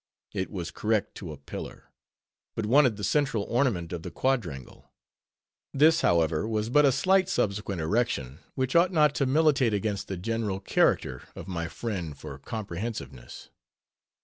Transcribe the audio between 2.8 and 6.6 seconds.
the central ornament of the quadrangle. This, however,